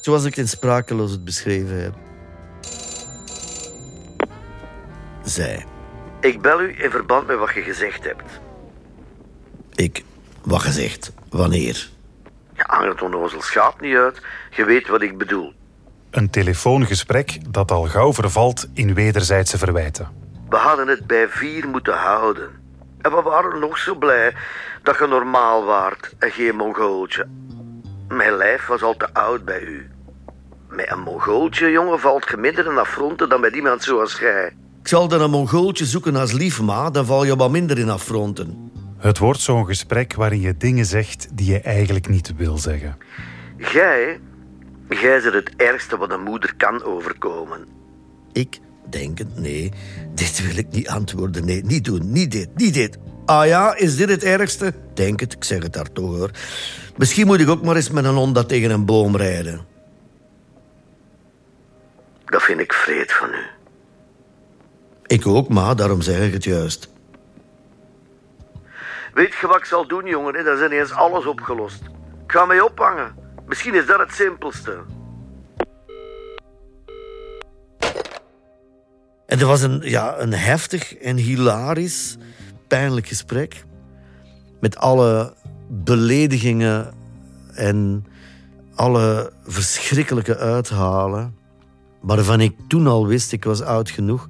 [0.00, 1.94] Zoals ik in Sprakeloos het beschreven heb.
[5.24, 5.64] Zij.
[6.20, 8.40] Ik bel u in verband met wat je gezegd hebt.
[9.74, 10.04] Ik.
[10.42, 11.12] Wat gezegd?
[11.28, 11.88] Wanneer?
[12.54, 14.20] Ja, hang het onnozel schaap niet uit.
[14.50, 15.52] Je weet wat ik bedoel.
[16.10, 20.08] Een telefoongesprek dat al gauw vervalt in wederzijdse verwijten.
[20.48, 22.50] We hadden het bij vier moeten houden.
[23.00, 24.34] En we waren nog zo blij
[24.82, 27.26] dat je normaal waart en geen mongooltje.
[28.10, 29.90] Mijn lijf was al te oud bij u.
[30.68, 34.52] Met een mongooltje, jongen, valt je minder in affronten dan met iemand zoals jij.
[34.80, 36.90] Ik zal dan een mongooltje zoeken als lief, ma.
[36.90, 38.70] Dan val je wat minder in affronten.
[38.98, 42.96] Het wordt zo'n gesprek waarin je dingen zegt die je eigenlijk niet wil zeggen.
[43.56, 44.20] Jij,
[44.88, 47.66] jij bent het ergste wat een moeder kan overkomen.
[48.32, 48.58] Ik
[48.90, 49.72] denk het, nee.
[50.14, 51.44] Dit wil ik niet antwoorden.
[51.44, 52.12] Nee, niet doen.
[52.12, 52.98] Niet dit, niet dit.
[53.26, 54.74] Ah ja, is dit het ergste?
[54.94, 56.30] Denk het, ik zeg het daar toch hoor.
[56.96, 59.66] Misschien moet ik ook maar eens met een Honda tegen een boom rijden.
[62.24, 63.44] Dat vind ik vreed van u.
[65.06, 66.88] Ik ook, maar daarom zeg ik het juist.
[69.14, 70.44] Weet je wat ik zal doen, jongen?
[70.44, 71.82] Dan is ineens alles opgelost.
[72.24, 73.14] Ik ga mij ophangen.
[73.46, 74.78] Misschien is dat het simpelste.
[79.26, 82.16] En er was een, ja, een heftig en hilarisch,
[82.70, 83.64] pijnlijk gesprek.
[84.60, 85.34] Met alle
[85.68, 86.94] beledigingen
[87.54, 88.06] en
[88.74, 91.34] alle verschrikkelijke uithalen.
[92.00, 94.28] Waarvan ik toen al wist, ik was oud genoeg.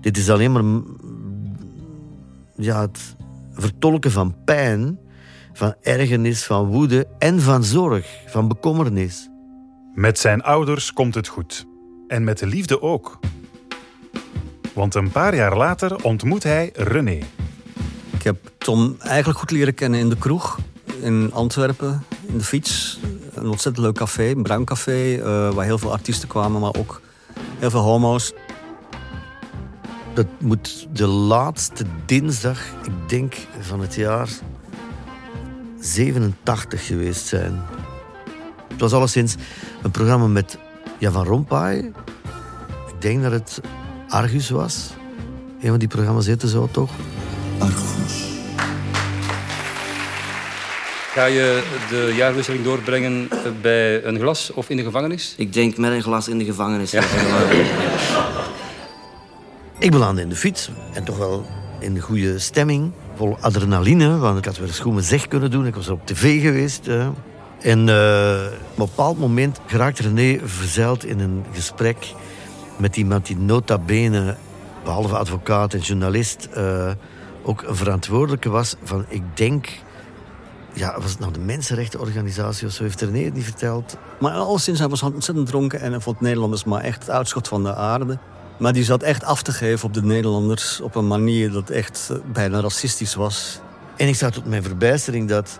[0.00, 0.82] Dit is alleen maar
[2.56, 3.16] ja, het
[3.52, 4.98] vertolken van pijn,
[5.52, 9.28] van ergernis, van woede en van zorg, van bekommernis.
[9.94, 11.66] Met zijn ouders komt het goed.
[12.08, 13.18] En met de liefde ook.
[14.74, 17.18] Want een paar jaar later ontmoet hij René.
[18.28, 20.58] Ik heb Tom eigenlijk goed leren kennen in de kroeg
[21.00, 22.98] in Antwerpen, in de fiets.
[23.34, 27.00] Een ontzettend leuk café, een bruin café, eh, waar heel veel artiesten kwamen, maar ook
[27.58, 28.32] heel veel homo's.
[30.14, 34.28] Dat moet de laatste dinsdag, ik denk van het jaar
[35.80, 37.62] 87 geweest zijn.
[38.68, 39.34] Het was alleszins
[39.82, 40.58] een programma met
[40.98, 41.92] Jan van Rompuy.
[42.88, 43.60] Ik denk dat het
[44.08, 44.90] Argus was.
[45.60, 46.90] Een van die programma's heette zo toch?
[51.12, 53.28] Ga je de jaarwisseling doorbrengen
[53.60, 55.34] bij een glas of in de gevangenis?
[55.36, 56.94] Ik denk met een glas in de gevangenis.
[59.78, 61.46] Ik belandde in de fiets en toch wel
[61.78, 62.92] in de goede stemming.
[63.16, 65.66] Vol adrenaline, want ik had weer mijn zeg kunnen doen.
[65.66, 66.86] Ik was op tv geweest.
[66.86, 67.08] hè.
[67.60, 72.14] En eh, op een bepaald moment geraakte René verzeild in een gesprek
[72.76, 74.36] met iemand die nota bene,
[74.84, 76.90] behalve advocaat en journalist, eh,
[77.48, 79.68] ook een verantwoordelijke was van, ik denk,
[80.72, 83.96] ja, was het nou de Mensenrechtenorganisatie of zo, heeft René niet verteld?
[84.20, 87.62] Maar alleszins, hij was ontzettend dronken en hij vond Nederlanders maar echt het uitschot van
[87.62, 88.18] de aarde.
[88.58, 92.08] Maar die zat echt af te geven op de Nederlanders op een manier dat echt
[92.10, 93.60] eh, bijna racistisch was.
[93.96, 95.58] En ik zag tot mijn verbijstering dat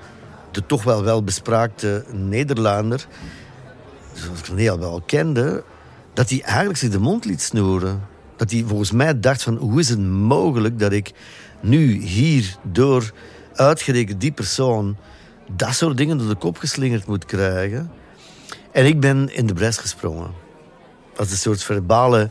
[0.50, 3.06] de toch wel wel bespraakte Nederlander
[4.12, 5.64] zoals ik René al wel kende,
[6.12, 8.00] dat hij eigenlijk zich de mond liet snoeren.
[8.36, 11.12] Dat hij volgens mij dacht van, hoe is het mogelijk dat ik
[11.60, 13.12] nu hier door
[13.54, 14.96] uitgerekend die persoon
[15.52, 17.90] dat soort dingen door de kop geslingerd moet krijgen.
[18.72, 20.30] En ik ben in de bres gesprongen.
[21.16, 22.30] Als een soort verbale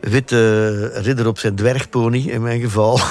[0.00, 2.98] witte ridder op zijn dwergpony in mijn geval.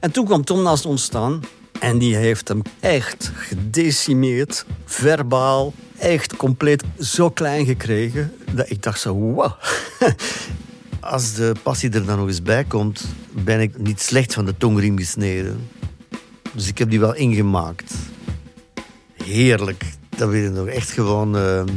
[0.00, 1.40] En toen kwam Tom naast ons staan
[1.80, 9.00] en die heeft hem echt gedecimeerd, verbaal, echt compleet zo klein gekregen dat ik dacht
[9.00, 9.52] zo, wow.
[11.00, 14.56] Als de passie er dan nog eens bij komt, ben ik niet slecht van de
[14.56, 15.68] tongriem gesneden.
[16.52, 17.94] Dus ik heb die wel ingemaakt.
[19.24, 19.84] Heerlijk.
[20.08, 21.36] Dat weet ik nog echt gewoon...
[21.36, 21.68] ehm,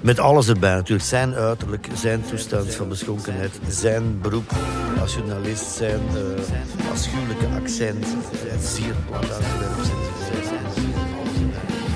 [0.00, 1.08] met alles erbij natuurlijk.
[1.08, 4.52] Zijn uiterlijk, zijn toestand van beschonkenheid, zijn beroep
[5.00, 8.06] als journalist, zijn eh afschuwelijke accent,
[8.46, 9.90] zijn zeer plat enzovoort.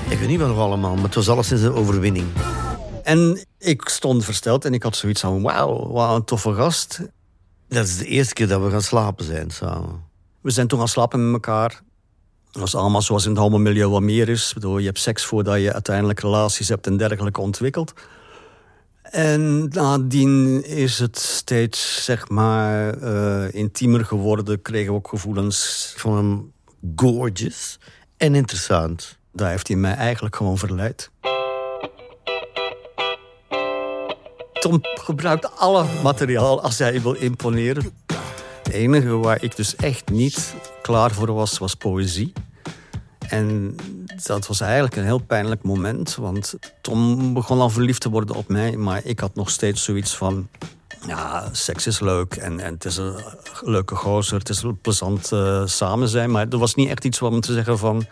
[0.09, 2.27] Ik weet niet wat nog allemaal, maar het was alleszins een overwinning.
[3.07, 6.99] En ik stond versteld en ik had zoiets van, wauw, wat een toffe gast.
[7.67, 10.03] Dat is de eerste keer dat we gaan slapen zijn samen.
[10.41, 11.81] We zijn toen gaan slapen met elkaar.
[12.51, 14.53] Dat was allemaal zoals in het homomilieu wat meer is.
[14.53, 17.93] Bedoel, je hebt seks voordat je uiteindelijk relaties hebt en dergelijke ontwikkeld.
[19.01, 24.61] En nadien is het steeds, zeg maar, eh, intiemer geworden.
[24.61, 25.93] Kregen we ook gevoelens.
[25.97, 26.51] Vond hem
[26.95, 27.79] gorgeous
[28.17, 29.17] en interessant.
[29.33, 31.11] Daar heeft hij mij eigenlijk gewoon verleid.
[34.59, 37.91] Tom gebruikt alle materiaal als hij wil imponeren.
[38.63, 42.33] Het enige waar ik dus echt niet klaar voor was, was poëzie.
[43.27, 43.75] En
[44.23, 46.15] dat was eigenlijk een heel pijnlijk moment.
[46.15, 48.77] Want Tom begon al verliefd te worden op mij.
[48.77, 50.47] Maar ik had nog steeds zoiets van...
[51.07, 53.15] Ja, seks is leuk en, en het is een
[53.61, 54.37] leuke gozer.
[54.37, 56.31] Het is plezant eh, samen zijn.
[56.31, 58.05] Maar er was niet echt iets om te zeggen van...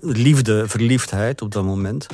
[0.00, 2.06] Liefde, verliefdheid op dat moment.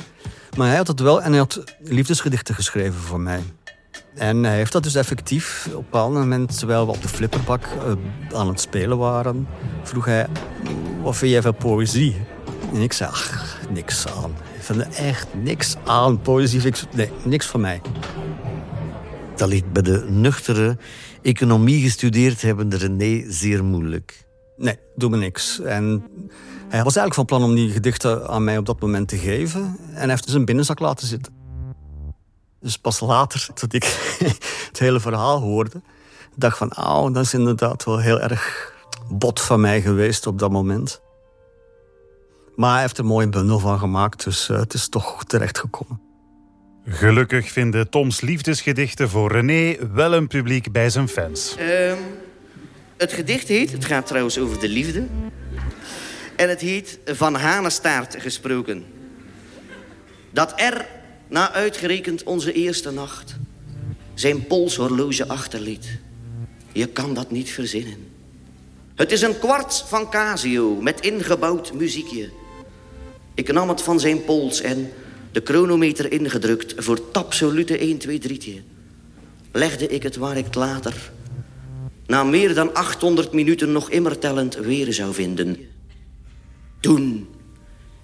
[0.57, 3.43] Maar hij had het wel en hij had liefdesgedichten geschreven voor mij.
[4.19, 7.63] En hij heeft dat dus effectief op een bepaald moment, terwijl we op de flipperbak
[7.63, 7.93] eh,
[8.37, 9.47] aan het spelen waren,
[9.83, 10.27] vroeg hij:
[11.01, 12.15] Wat vind jij van poëzie?
[12.73, 14.31] En ik zei: Ach, niks aan.
[14.55, 16.21] Ik vind er echt niks aan.
[16.21, 16.93] Poëzie vind ik.
[16.93, 17.81] Nee, niks van mij.
[19.35, 20.77] Dat ligt bij de nuchtere,
[21.21, 24.25] economie gestudeerd hebbende René zeer moeilijk.
[24.57, 25.59] Nee, doe me niks.
[25.59, 26.03] En
[26.69, 29.61] hij was eigenlijk van plan om die gedichten aan mij op dat moment te geven.
[29.61, 31.38] En hij heeft dus een binnenzak laten zitten.
[32.59, 33.83] Dus pas later, dat ik
[34.67, 35.81] het hele verhaal hoorde,
[36.35, 38.73] dacht van, oh, dat is inderdaad wel heel erg
[39.09, 41.01] bot van mij geweest op dat moment.
[42.55, 46.01] Maar hij heeft er een mooie bundel van gemaakt, dus eh, het is toch terechtgekomen.
[46.85, 51.55] Gelukkig vinden Toms liefdesgedichten voor René wel een publiek bij zijn fans.
[51.57, 51.97] Ehm,
[52.97, 55.07] het gedicht heet, het gaat trouwens over de liefde.
[56.35, 58.85] En het heet Van Hanestaart gesproken.
[60.31, 60.85] Dat er,
[61.29, 63.35] na uitgerekend onze eerste nacht,
[64.13, 65.99] zijn polshorloge achterliet.
[66.71, 68.07] Je kan dat niet verzinnen.
[68.95, 72.29] Het is een kwart van Casio met ingebouwd muziekje.
[73.33, 74.91] Ik nam het van zijn pols en
[75.31, 78.63] de chronometer ingedrukt voor het absolute 1, 2, 3
[79.51, 81.11] Legde ik het waar ik het later,
[82.05, 85.57] na meer dan 800 minuten nog immer tellend, weer zou vinden.
[86.79, 87.27] Toen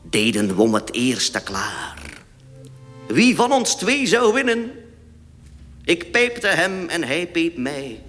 [0.09, 2.04] deden we om het eerste klaar.
[3.07, 4.71] Wie van ons twee zou winnen?
[5.83, 8.01] Ik pijpte hem en hij peep mij.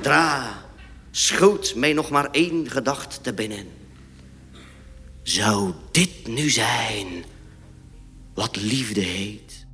[0.00, 0.62] Dra,
[1.10, 3.66] schoot mij nog maar één gedacht te binnen.
[5.22, 7.24] Zou dit nu zijn
[8.34, 9.66] wat liefde heet?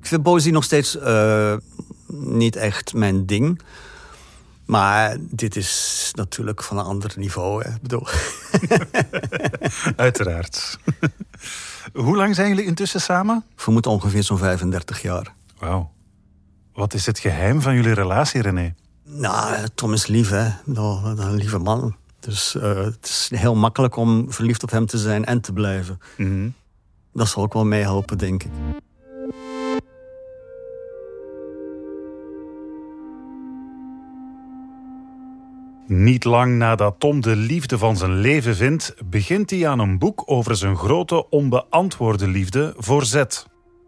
[0.00, 1.56] Ik vind poëzie nog steeds eh,
[2.06, 3.60] niet echt mijn ding.
[4.66, 7.62] Maar dit is natuurlijk van een ander niveau.
[7.62, 7.70] Hè.
[7.70, 8.06] Ik bedoel.
[9.96, 10.78] Uiteraard.
[11.92, 13.44] Hoe lang zijn jullie intussen samen?
[13.64, 15.34] We moeten ongeveer zo'n 35 jaar.
[15.58, 15.90] Wauw.
[16.72, 18.74] Wat is het geheim van jullie relatie, René?
[19.04, 20.48] Nou, Tom is lief, hè.
[20.66, 21.96] Een lieve man.
[22.20, 25.98] Dus eh, het is heel makkelijk om verliefd op hem te zijn en te blijven.
[26.16, 26.48] Mhm.
[27.12, 28.50] Dat zal ook wel meehelpen, denk ik.
[35.88, 40.22] Niet lang nadat Tom de liefde van zijn leven vindt, begint hij aan een boek
[40.26, 43.24] over zijn grote onbeantwoorde liefde voor Z.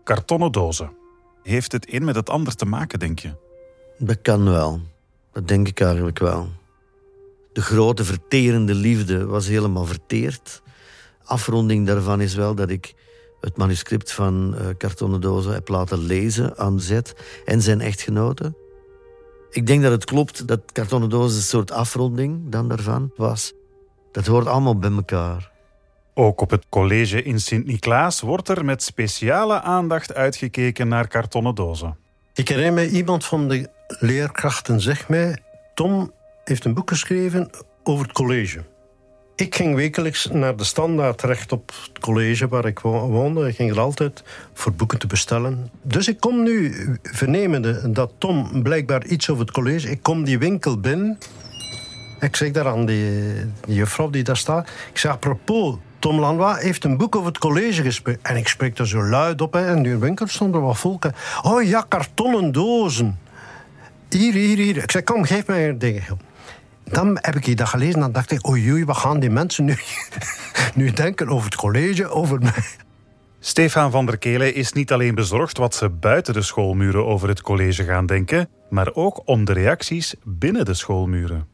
[0.05, 0.93] Kartonnen dozen.
[1.43, 3.31] Heeft het een met het ander te maken, denk je?
[3.99, 4.81] Dat kan wel.
[5.33, 6.49] Dat denk ik eigenlijk wel.
[7.53, 10.63] De grote verterende liefde was helemaal verteerd.
[11.25, 12.95] Afronding daarvan is wel dat ik
[13.41, 18.55] het manuscript van eh Kartonnen Dozen heb laten lezen aan Zet en zijn echtgenote.
[19.51, 23.53] Ik denk dat het klopt dat Kartonnen Dozen een soort afronding dan daarvan was.
[24.13, 25.51] Dat hoort allemaal bij elkaar.
[26.15, 31.97] Ook op het college in Sint-Niklaas wordt er met speciale aandacht uitgekeken naar kartonnen dozen.
[32.35, 35.43] Ik herinner me, iemand van de leerkrachten zegt mij...
[35.75, 36.13] Tom
[36.45, 37.51] heeft een boek geschreven
[37.83, 38.65] over het college.
[39.39, 43.49] Ik ging wekelijks naar de standaard terecht op het college waar ik wo- woonde.
[43.49, 44.22] Ik ging er altijd
[44.53, 45.70] voor boeken te bestellen.
[45.82, 49.91] Dus ik kom nu vernemende dat Tom blijkbaar iets over het college...
[49.91, 51.18] Ik kom die winkel binnen.
[52.20, 53.32] Ik zeg daar aan die,
[53.66, 54.68] juffrouw die daar staat.
[54.91, 58.22] Ik zeg, apropos, Tom Lanois heeft een boek over het college gesproken.
[58.22, 59.53] En ik spreek er zo luid op.
[59.53, 61.14] Hè, en die winkel stonden wat volken.
[61.43, 63.18] Oh ja, kartonnen dozen.
[64.09, 64.76] Hier, hier, hier.
[64.76, 66.03] Ik zeg, kom, geef mij een ding.
[66.91, 68.49] Dan heb ik dat gelezen en dacht ik...
[68.49, 69.76] Oei, oei, wat gaan die mensen nu,
[70.74, 72.64] nu denken over het college, over mij?
[73.41, 77.41] Stefan van der Kelen is niet alleen bezorgd wat ze buiten de schoolmuren over het
[77.41, 81.47] college gaan denken, maar ook om de reacties binnen de schoolmuren.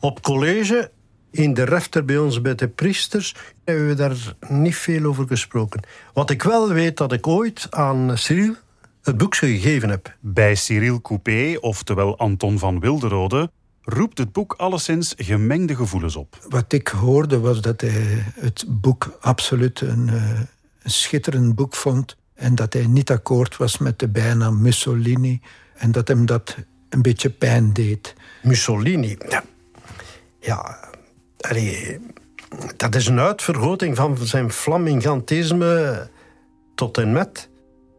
[0.00, 0.90] Op college,
[1.30, 5.82] in de refter bij ons bij de priesters, hebben we daar niet veel over gesproken.
[6.12, 8.54] Wat ik wel weet, dat ik ooit aan Cyril
[9.02, 10.16] het boek gegeven heb.
[10.20, 13.50] Bij Cyril Coupé, oftewel Anton van Wilderode,
[13.84, 16.46] roept het boek alleszins gemengde gevoelens op.
[16.48, 20.40] Wat ik hoorde was dat hij het boek absoluut een, eh,
[20.82, 22.16] een schitterend boek vond.
[22.34, 25.40] En dat hij niet akkoord was met de bijnaam Mussolini.
[25.74, 26.56] En dat hem dat
[26.88, 28.14] een beetje pijn deed.
[28.42, 29.44] Mussolini, ja.
[30.40, 30.78] Ja,
[31.40, 31.98] allee,
[32.76, 36.08] dat is een uitvergroting van zijn flamingantisme
[36.74, 37.48] tot en met.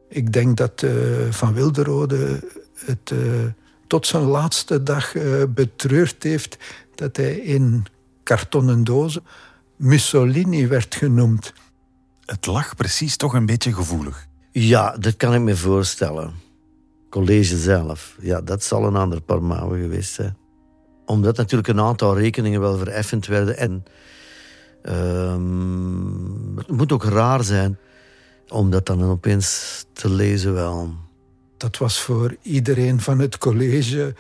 [0.09, 0.91] Ik denk dat eh,
[1.29, 2.39] Van Wilderode
[2.85, 3.19] het eh,
[3.87, 6.57] tot zijn laatste dag eh, betreurd heeft
[6.95, 7.85] dat hij in
[8.23, 9.23] kartonnen dozen
[9.75, 11.53] Mussolini werd genoemd.
[12.25, 14.27] Het lag precies toch een beetje gevoelig.
[14.51, 16.33] Ja, dat kan ik me voorstellen.
[17.09, 20.37] College zelf, ja, dat zal een ander paar mouwen geweest zijn.
[21.05, 23.57] Omdat natuurlijk een aantal rekeningen wel vereffend werden.
[23.57, 23.83] En
[24.81, 27.77] ehm, het moet ook raar zijn
[28.47, 30.93] om dat dan opeens te lezen wel.
[31.57, 34.15] Dat was voor iedereen van het college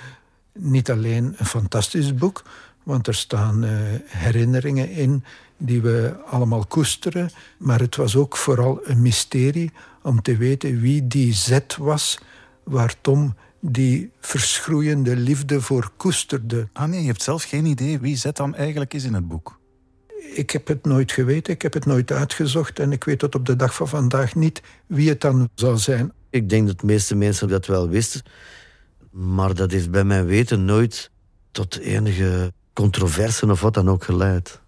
[0.53, 2.43] niet alleen een fantastisch boek,
[2.83, 3.71] want er staan eh,
[4.05, 5.23] herinneringen in
[5.57, 9.71] die we allemaal koesteren, maar het was ook vooral een mysterie
[10.01, 12.19] om te weten wie die Z was
[12.63, 16.67] waar Tom die verschroeiende liefde voor koesterde.
[16.73, 19.59] Ah nee, je hebt zelf geen idee wie Zet dan eigenlijk is in het boek.
[20.33, 23.45] Ik heb het nooit geweten, ik heb het nooit uitgezocht en ik weet tot op
[23.45, 26.13] de dag van vandaag niet wie het dan zal zijn.
[26.35, 28.21] Ik denk dat de meeste mensen dat wel wisten.
[29.11, 31.11] Maar dat heeft bij mijn weten nooit
[31.51, 34.61] tot enige controverse of wat dan ook geleid.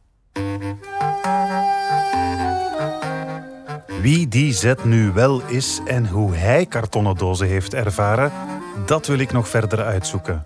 [4.01, 8.32] Wie die zet nu wel is en hoe hij kartonnen dozen heeft ervaren,
[8.86, 10.45] dat wil ik nog verder uitzoeken.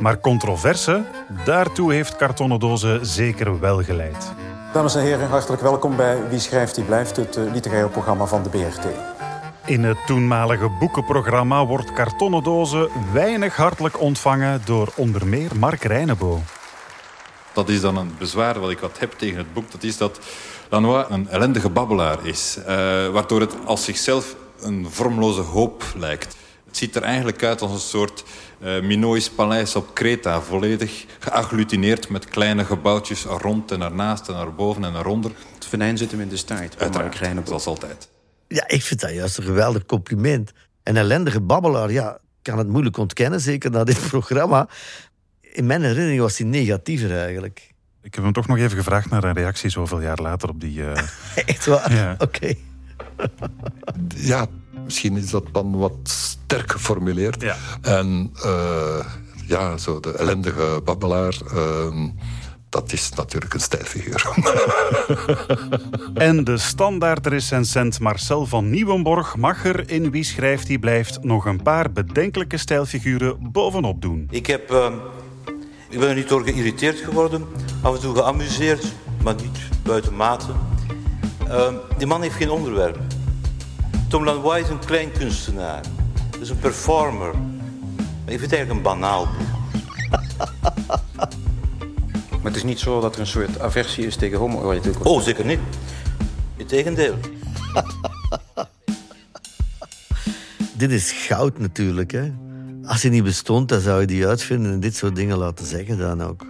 [0.00, 1.04] Maar controverse,
[1.44, 4.32] daartoe heeft kartonnen dozen zeker wel geleid.
[4.72, 8.42] Dames en heren, hartelijk welkom bij Wie schrijft die blijft, het eh, literaire programma van
[8.42, 9.13] de BRT.
[9.66, 16.40] In het toenmalige boekenprogramma wordt kartonnen dozen weinig hartelijk ontvangen door onder meer Mark Reinebo.
[17.52, 19.70] Dat is dan een bezwaar wat ik wat heb tegen het boek.
[19.70, 20.18] Dat is dat
[20.68, 22.56] Lanois een ellendige babbelaar is.
[22.56, 22.66] eh,
[23.08, 26.36] waardoor het als zichzelf een vormloze hoop lijkt.
[26.66, 28.24] Het ziet er eigenlijk uit als een soort
[28.60, 30.40] eh Minoïs paleis op Kreta.
[30.40, 35.30] Volledig geagglutineerd met kleine gebouwtjes rond en ernaast en erboven en eronder.
[35.54, 36.78] Het venijn zit hem in de staart.
[36.78, 38.12] Uiteraard, zoals altijd.
[38.48, 40.52] Ja, ik vind dat juist een geweldig compliment.
[40.82, 44.68] Een ellendige babbelaar, ja, ik kan het moeilijk ontkennen, zeker na dit programma.
[45.40, 47.72] In mijn herinnering was hij negatiever eigenlijk.
[48.02, 50.90] Ik heb hem toch nog even gevraagd naar een reactie zoveel jaar later op die...
[50.90, 51.02] eh,
[51.46, 51.92] Echt waar?
[51.92, 52.14] Ja.
[52.18, 52.54] Oké.
[54.32, 54.46] ja,
[54.84, 57.44] misschien is dat dan wat sterk geformuleerd.
[57.82, 59.06] En eh,
[59.46, 62.08] ja, zo de ellendige babbelaar, ehm,
[62.74, 64.28] dat is natuurlijk een stijlfiguur.
[66.14, 71.44] En de standaard recensent Marcel van Nieuwenborg mag er in Wie schrijft die blijft nog
[71.44, 74.28] een paar bedenkelijke stijlfiguren bovenop doen.
[74.30, 74.92] Ik, heb, eh,
[75.88, 77.46] ik ben er niet door geïrriteerd geworden,
[77.82, 80.52] af en toe geamuseerd, maar niet buitenmate.
[81.48, 81.68] Uh,
[81.98, 82.98] die man heeft geen onderwerp.
[84.08, 85.82] Tom Lanois is een klein kunstenaar.
[86.30, 87.34] Dat is een performer.
[87.34, 89.53] Maar ik vind het eigenlijk een banaal boek.
[92.44, 95.44] Maar het is niet zo dat er een soort aversie is tegen homo Oh, zeker
[95.44, 95.58] niet.
[96.56, 97.14] Integendeel.
[100.76, 102.10] Dit is goud natuurlijk.
[102.10, 102.32] Hè.
[102.84, 105.98] Als hij niet bestond, dan zou je die uitvinden en dit soort dingen laten zeggen
[105.98, 106.46] dan ook.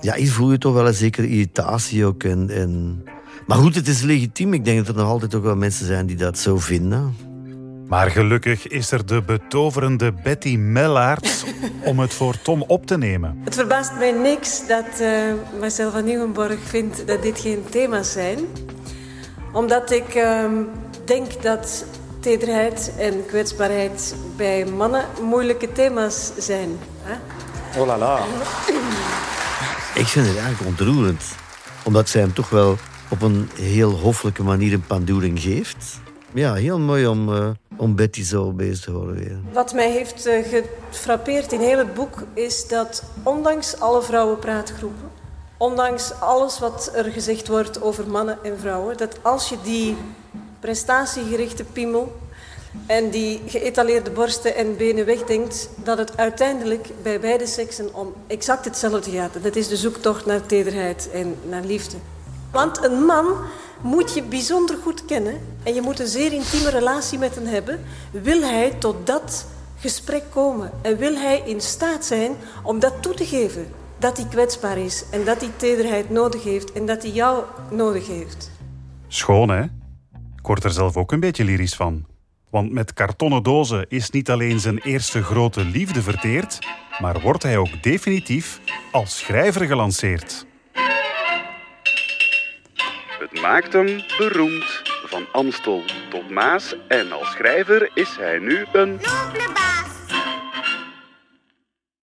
[0.00, 2.24] Ja, hier voel je toch wel een zekere irritatie ook.
[2.24, 3.04] En, en...
[3.46, 4.54] Maar goed, het is legitiem.
[4.54, 7.14] Ik denk dat er nog altijd ook wel mensen zijn die dat zo vinden.
[7.88, 11.44] Maar gelukkig is er de betoverende Betty Mellaert
[11.90, 13.40] om het voor Tom op te nemen.
[13.44, 15.08] Het verbaast mij niks dat eh,
[15.60, 18.38] Marcel van Nieuwenborg vindt dat dit geen thema's zijn.
[19.52, 20.52] Omdat ik ehm,
[21.04, 21.84] denk dat
[22.20, 26.78] tederheid en kwetsbaarheid bij mannen moeilijke thema's zijn.
[27.02, 27.14] Hè?
[27.80, 28.18] Oh la la.
[29.94, 31.24] Ik vind het eigenlijk ontroerend.
[31.84, 32.78] Omdat zij hem toch wel
[33.08, 36.00] op een heel hoffelijke manier een pandoering geeft.
[36.34, 39.38] Ja, heel mooi om, eh, om Betty zo bezig te horen weer.
[39.52, 40.44] Wat mij heeft eh,
[40.90, 45.10] gefrappeerd in heel het boek is dat ondanks alle vrouwenpraatgroepen,
[45.56, 49.96] ondanks alles wat er gezegd wordt over mannen en vrouwen, dat als je die
[50.60, 52.20] prestatiegerichte piemel
[52.86, 58.64] en die geëtaleerde borsten en benen wegdenkt, dat het uiteindelijk bij beide seksen om exact
[58.64, 59.42] hetzelfde gaat.
[59.42, 61.96] Dat is de zoektocht naar tederheid en naar liefde.
[62.52, 63.26] Want een man
[63.82, 67.80] moet je bijzonder goed kennen en je moet een zeer intieme relatie met hem hebben,
[68.10, 73.14] wil hij tot dat gesprek komen en wil hij in staat zijn om dat toe
[73.14, 73.66] te geven.
[73.98, 78.06] Dat hij kwetsbaar is en dat hij tederheid nodig heeft en dat hij jou nodig
[78.06, 78.50] heeft.
[79.08, 79.62] Schoon, hè?
[80.36, 82.06] Ik word er zelf ook een beetje lyrisch van.
[82.50, 86.58] Want met kartonnen dozen is niet alleen zijn eerste grote liefde verteerd,
[87.00, 88.60] maar wordt hij ook definitief
[88.92, 90.46] als schrijver gelanceerd.
[93.40, 94.82] Maakt hem beroemd.
[95.04, 99.00] Van Amstel tot Maas en als schrijver is hij nu een...